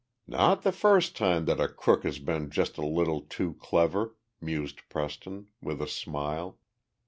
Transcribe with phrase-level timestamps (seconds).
[0.25, 4.81] "Not the first time that a crook has been just a little too clever," mused
[4.89, 6.57] Preston, with a smile.